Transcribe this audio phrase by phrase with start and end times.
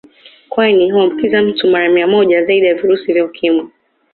[0.49, 3.69] Kwani huambukiza mtu mara mia moja zaidi ya virusi vya Ukimwi